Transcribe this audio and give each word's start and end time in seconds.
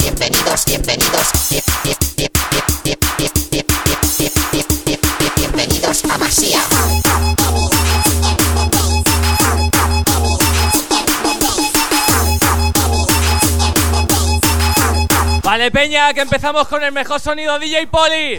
Bienvenidos, 0.00 0.64
bienvenidos. 0.64 1.28
Bienvenidos 5.36 6.04
a 6.06 6.16
Masía. 6.16 6.60
Vale, 15.42 15.70
Peña, 15.70 16.14
que 16.14 16.22
empezamos 16.22 16.66
con 16.68 16.82
el 16.82 16.92
mejor 16.92 17.20
sonido 17.20 17.58
DJ 17.58 17.88
Poli. 17.88 18.38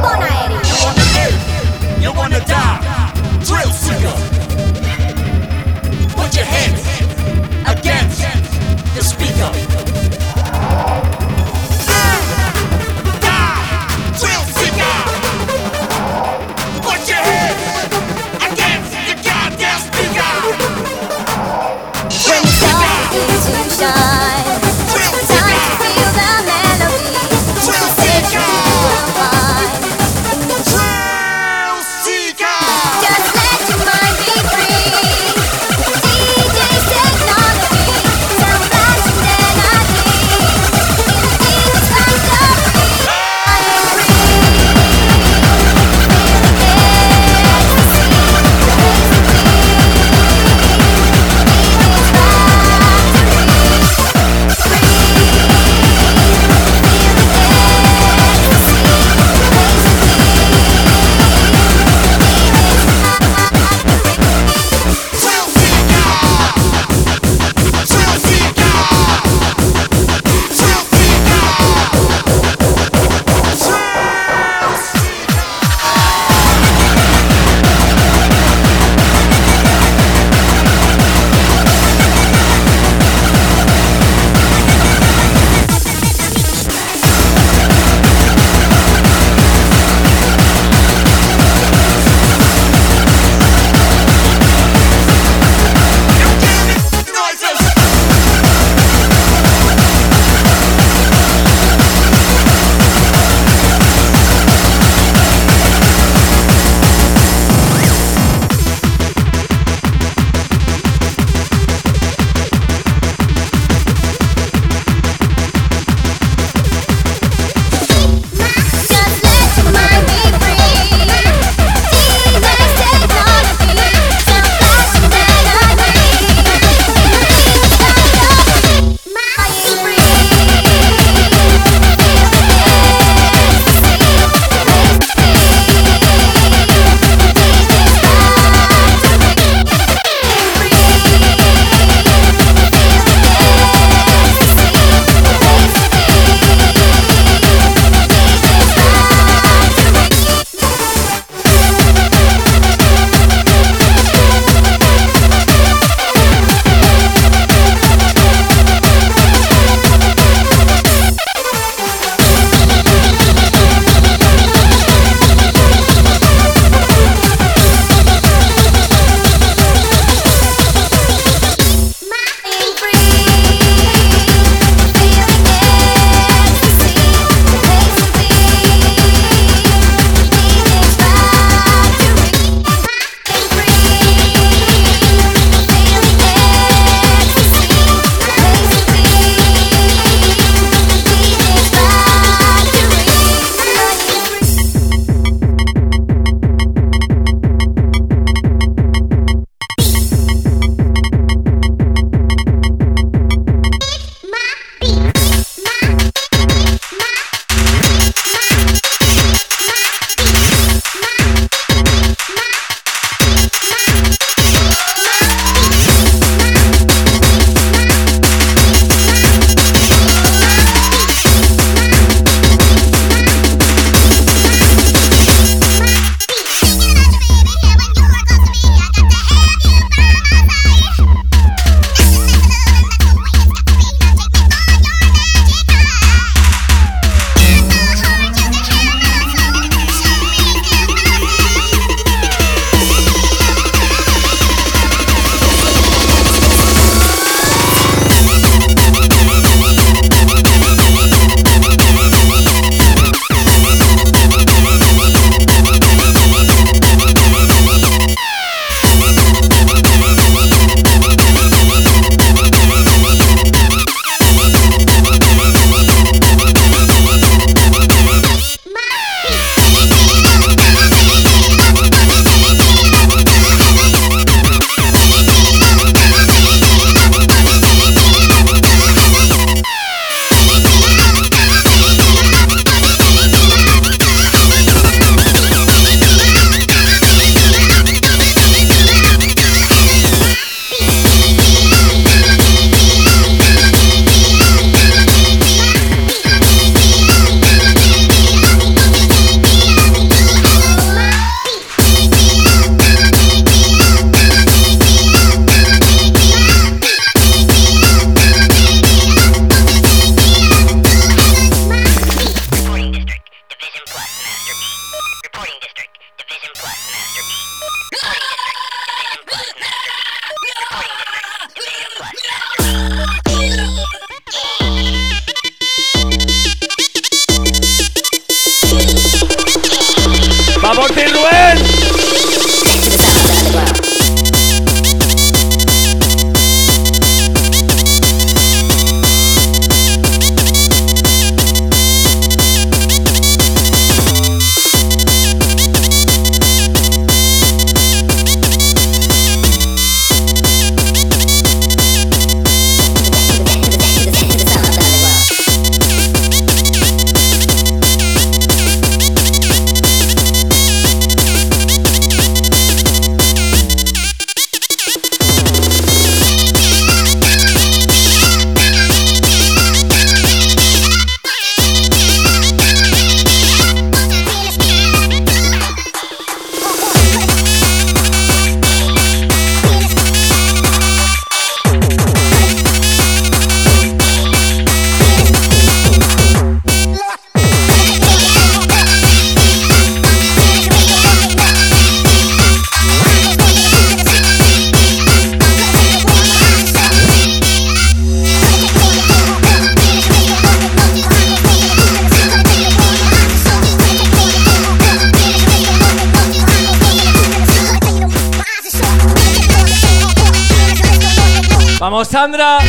Sandra. 412.03 412.59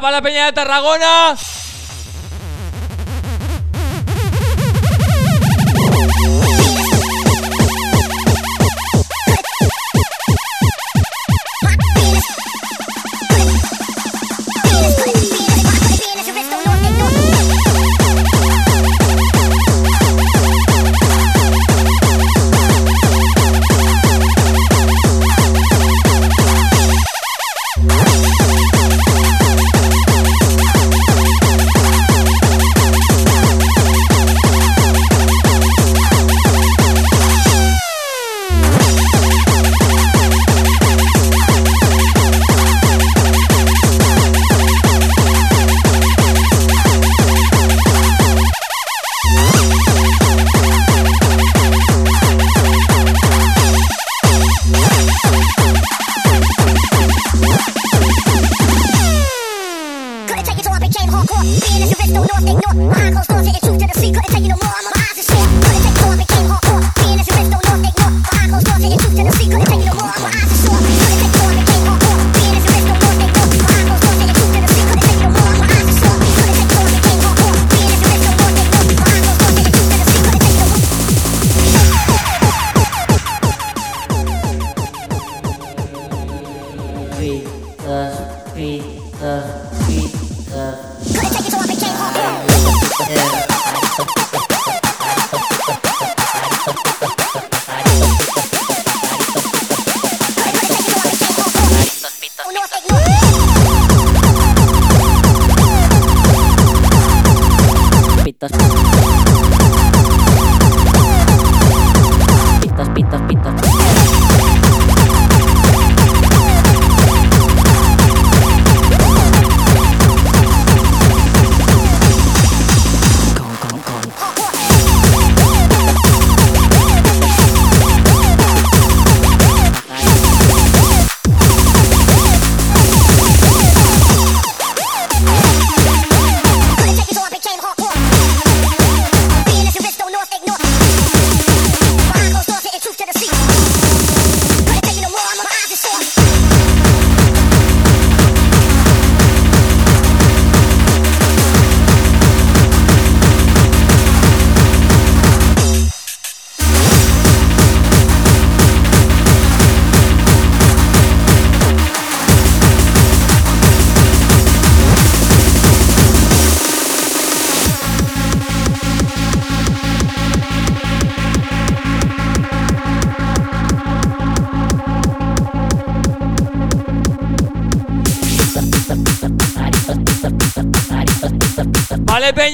para 0.00 0.12
la 0.12 0.22
Peña 0.22 0.46
de 0.46 0.52
Tarragona. 0.52 1.36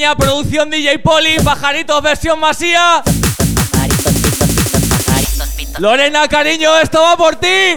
Producción 0.01 0.71
DJ 0.71 0.99
Poli, 1.01 1.37
pajaritos 1.45 2.03
versión 2.03 2.41
masía. 2.41 3.03
Lorena, 5.79 6.27
cariño, 6.27 6.79
esto 6.79 7.03
va 7.03 7.19
por 7.19 7.37
ti. 7.37 7.77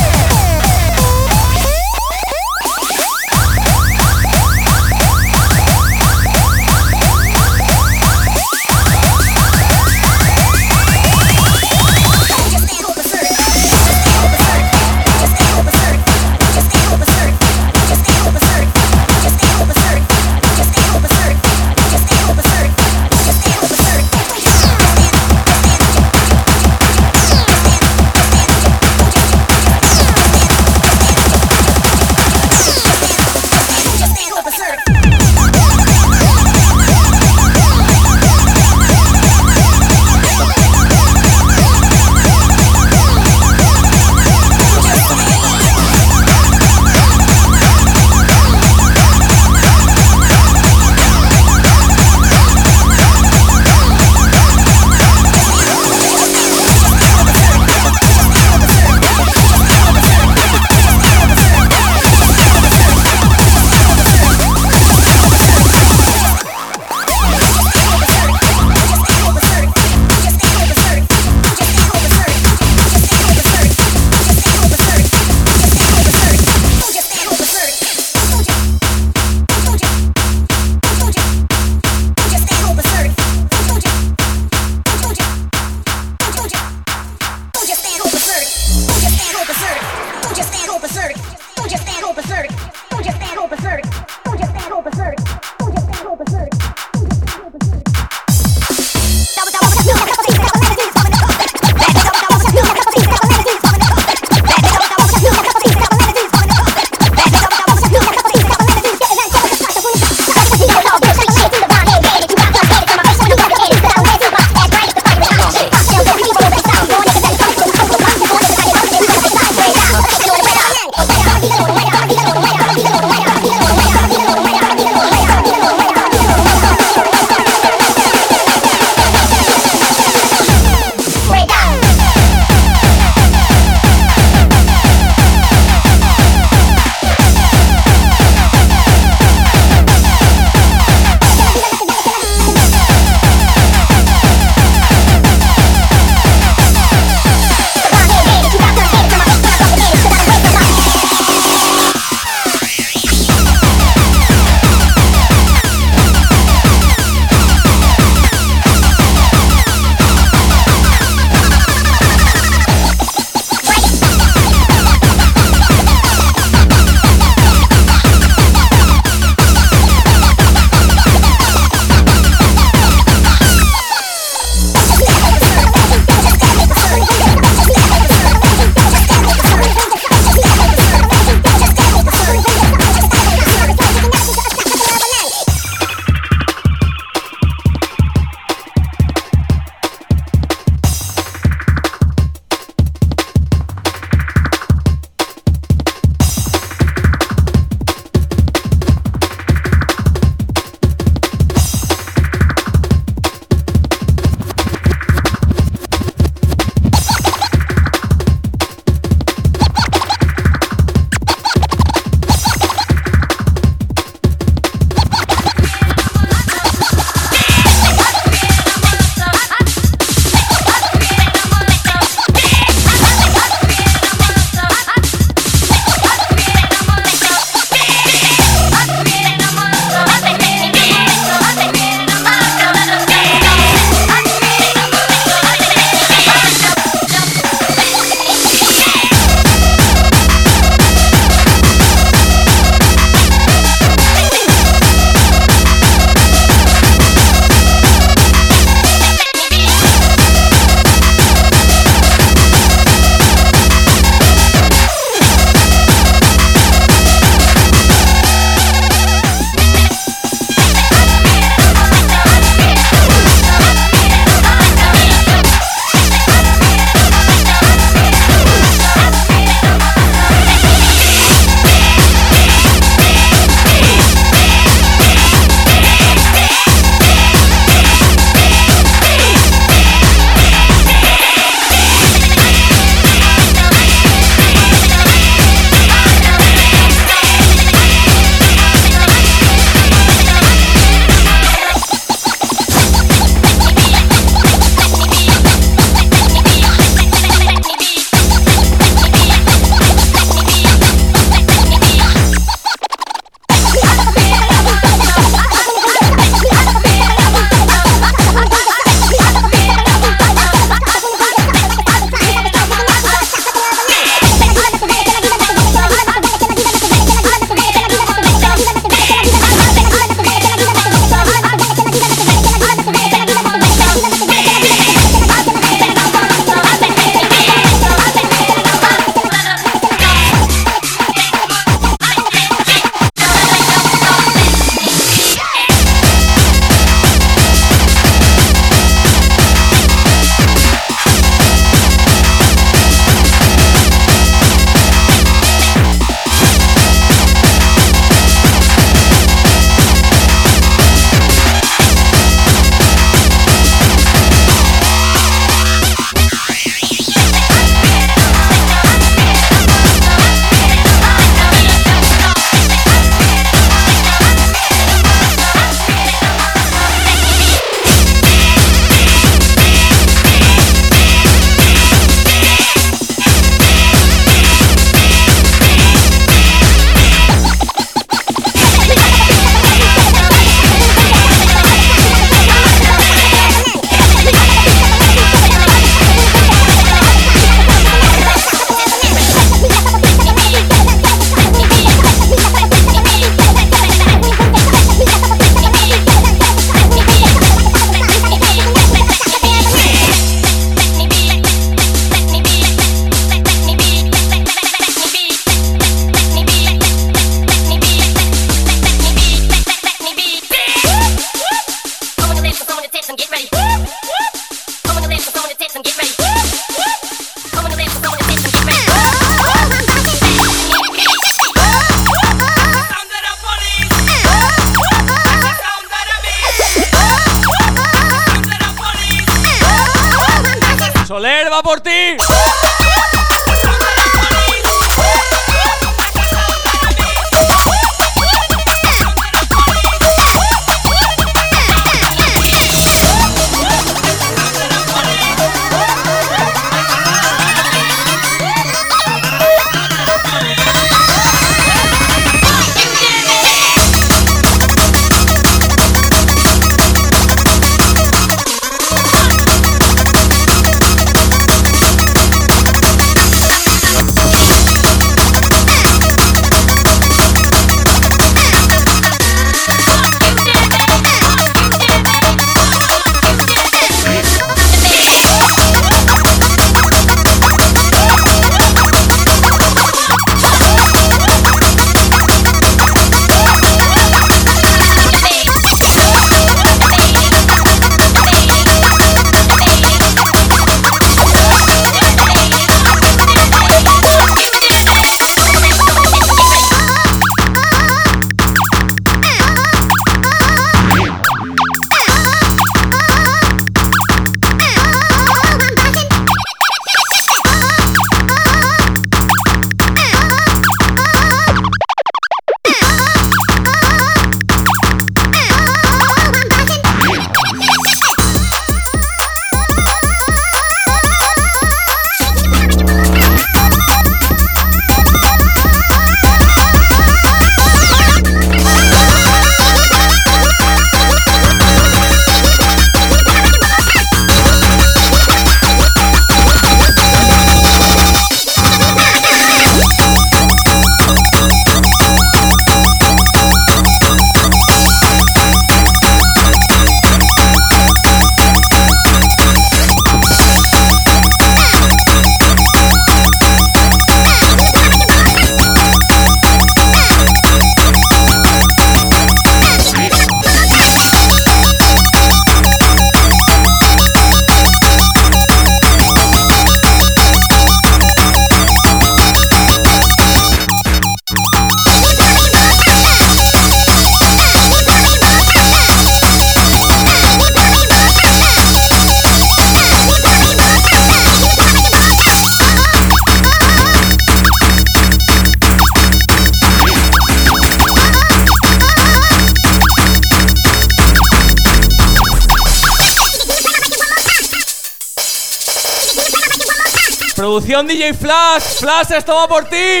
Flash. 598.14 598.80
Flash, 598.80 599.10
esto 599.12 599.34
va 599.34 599.48
por 599.48 599.64
ti. 599.68 600.00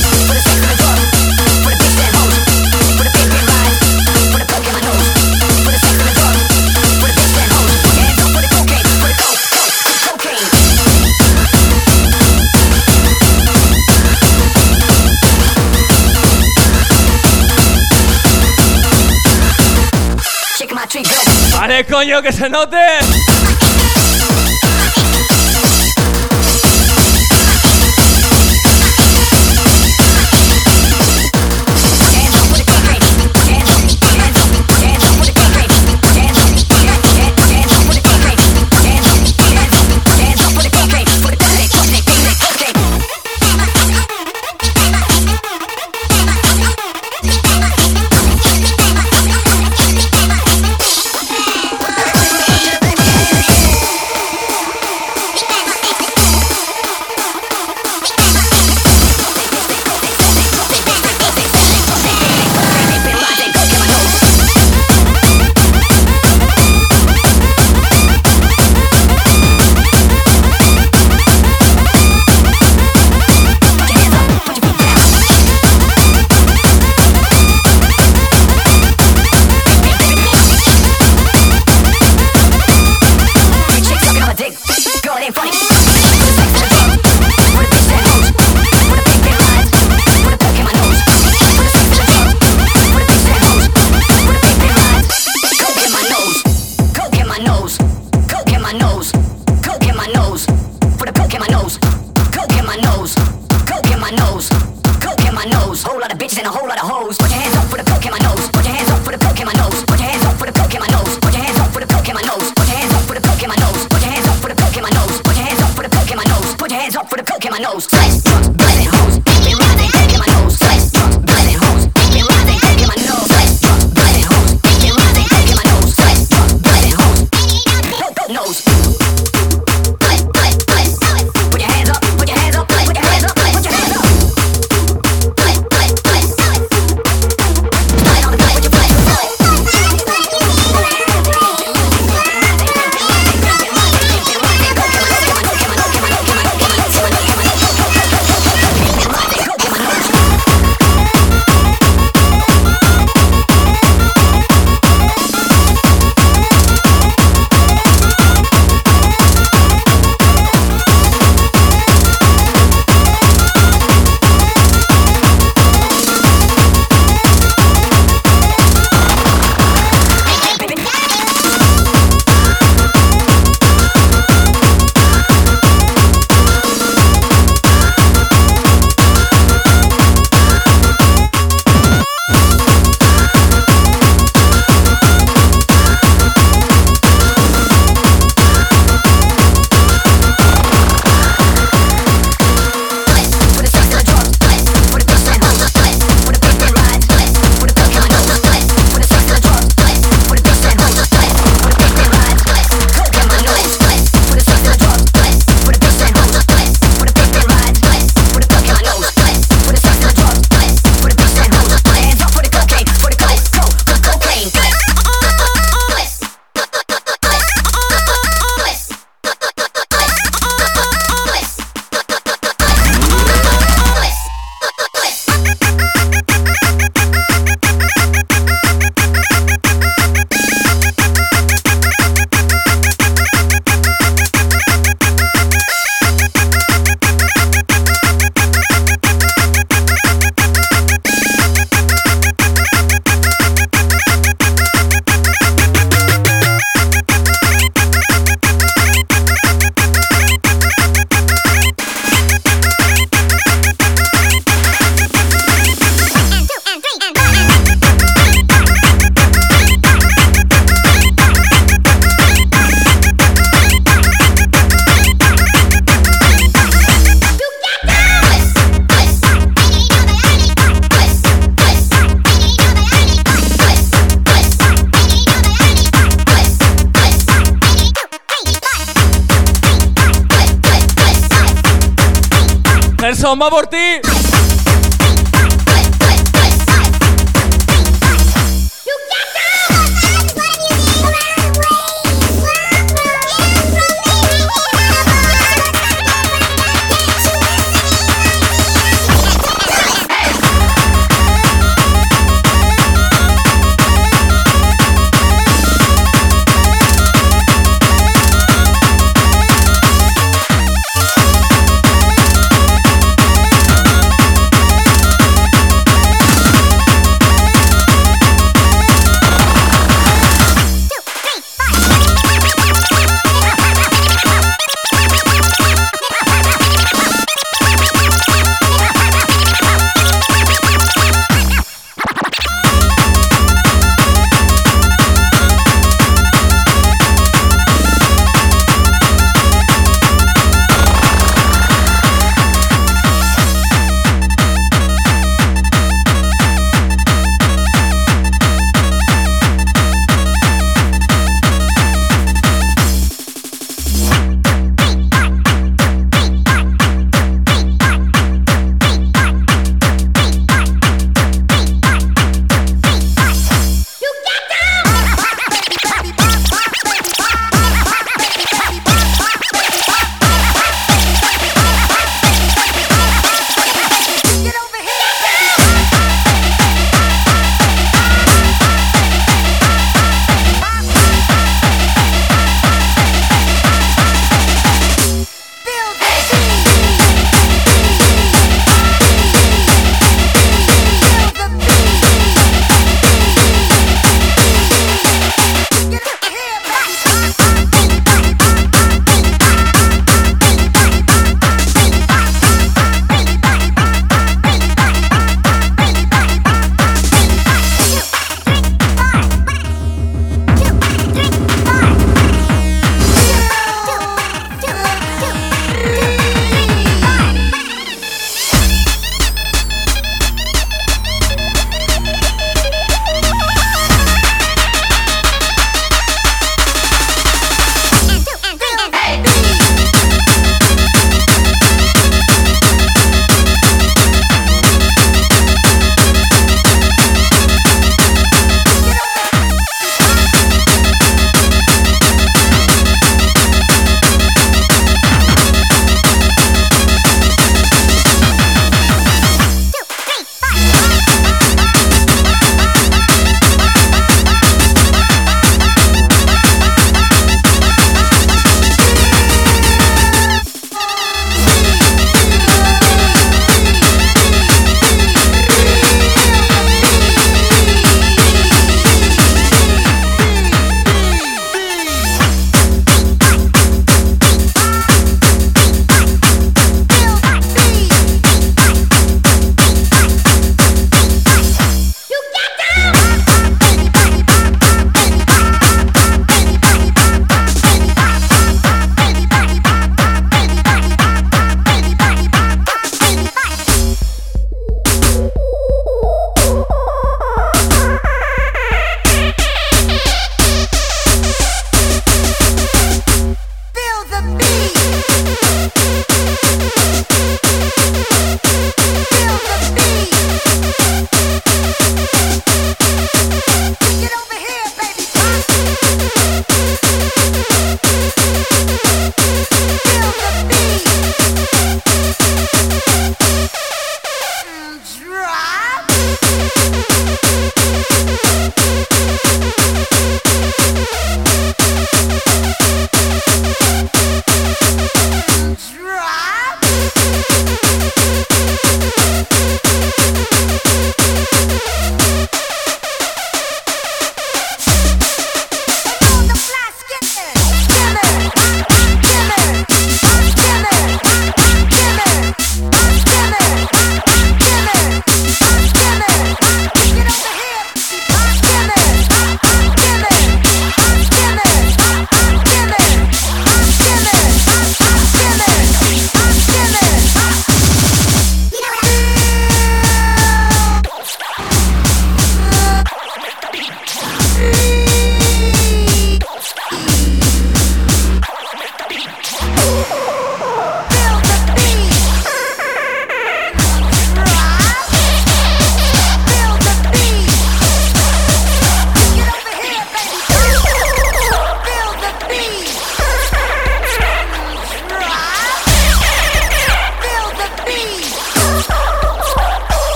Vale, 21.52 21.84
coño, 21.86 22.22
que 22.22 22.32
se 22.32 22.48
note. 22.48 23.05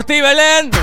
Por 0.00 0.04
ti, 0.06 0.22
Belén. 0.22 0.79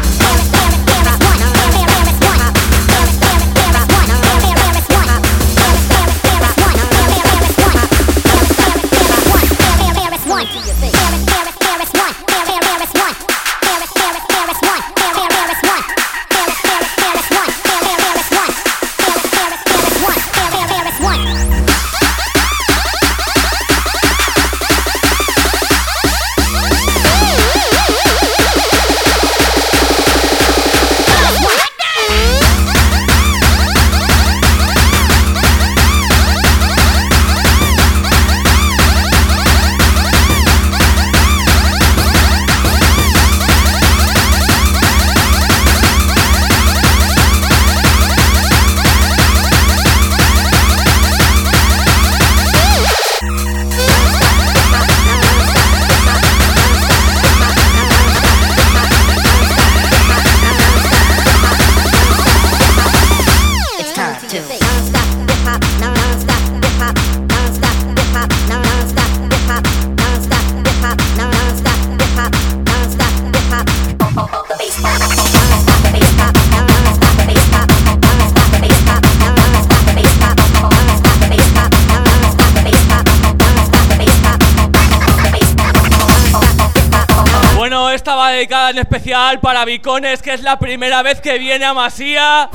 Dedicada 88.30 88.69
en 88.71 88.78
especial 88.80 89.39
para 89.39 89.65
Bicones, 89.65 90.21
que 90.21 90.34
es 90.34 90.41
la 90.41 90.59
primera 90.59 91.01
vez 91.03 91.21
que 91.21 91.38
viene 91.38 91.65
a 91.65 91.73
Masía. 91.73 92.49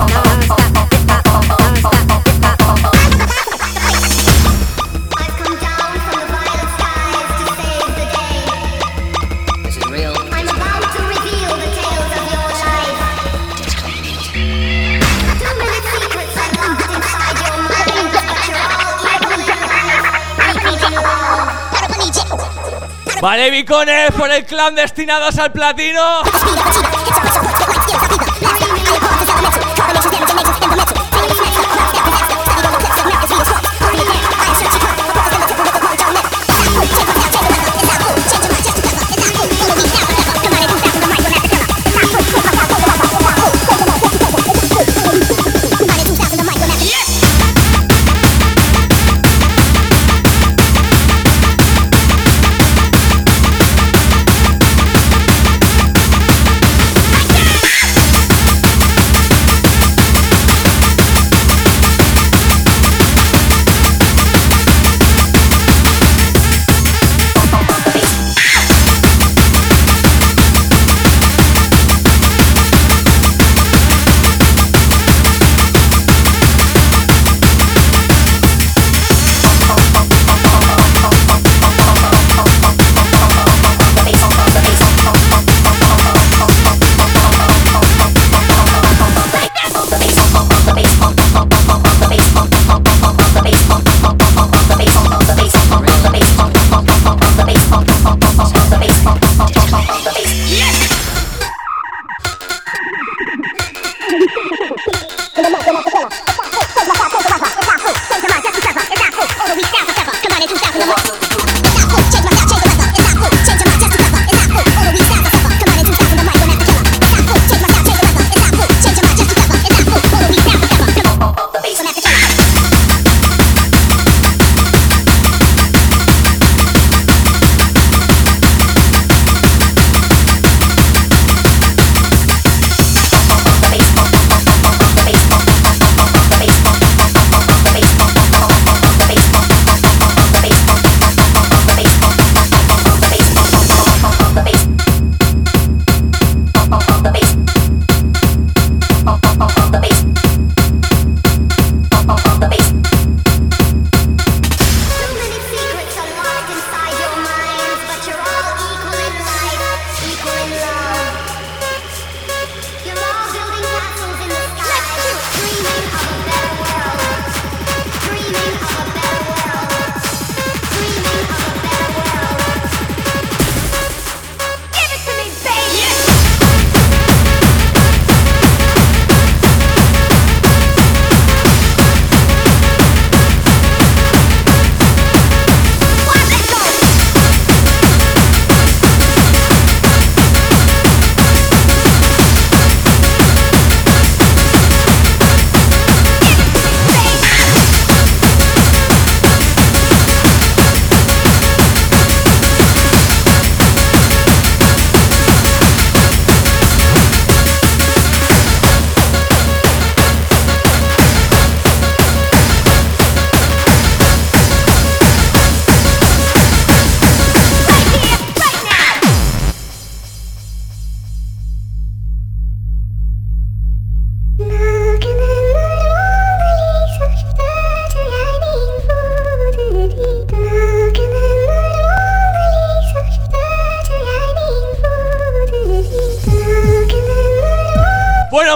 Vale, 23.23 23.51
Bicones, 23.53 24.11
por 24.19 24.29
el 24.33 24.45
clan 24.45 24.75
destinados 24.75 25.39
al 25.39 25.53
platino. 25.53 26.23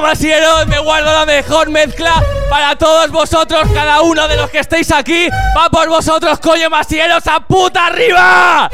masieros, 0.01 0.67
me 0.67 0.79
guardo 0.79 1.13
la 1.13 1.27
mejor 1.27 1.69
mezcla 1.69 2.15
para 2.49 2.77
todos 2.77 3.11
vosotros, 3.11 3.69
cada 3.75 4.01
uno 4.01 4.27
de 4.27 4.37
los 4.37 4.51
que 4.51 4.61
estáis 4.61 4.91
aquí. 4.91 5.29
Va 5.57 5.69
por 5.71 5.89
vosotros, 5.89 6.39
coño, 6.39 6.71
masieros, 6.71 7.27
a 7.27 7.41
puta 7.41 7.87
arriba. 7.87 8.71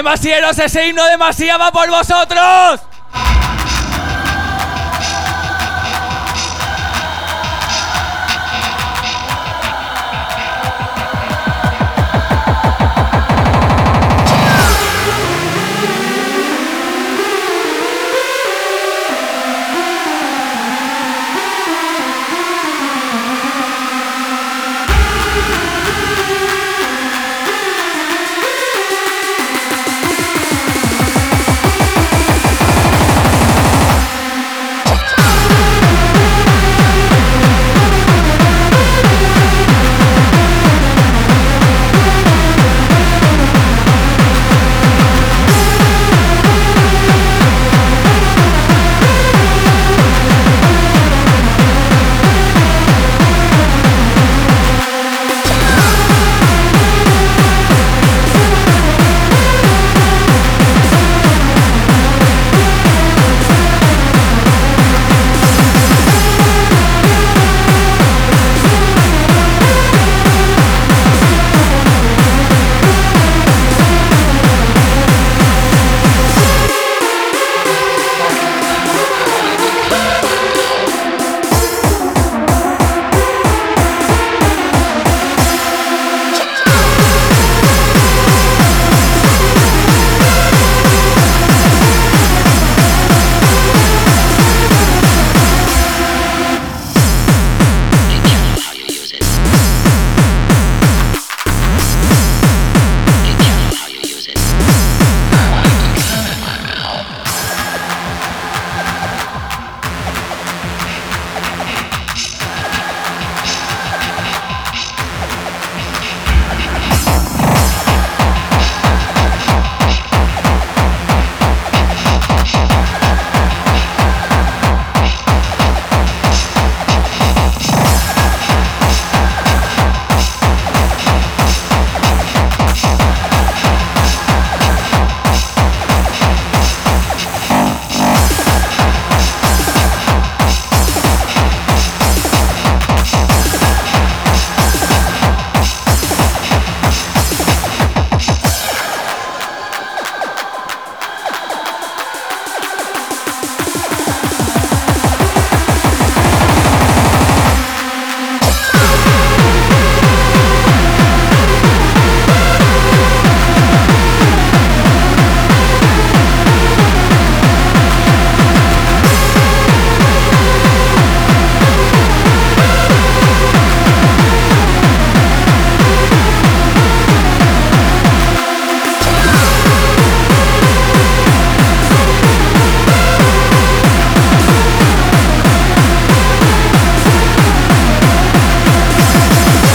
Masieros, 0.00 0.58
ese 0.58 0.86
himno 0.86 1.04
de 1.04 1.18
Masía 1.18 1.58
va 1.58 1.72
por 1.72 1.90
vosotros. 1.90 2.91